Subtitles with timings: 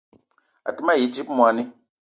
[0.67, 1.63] A te ma yi dzip moni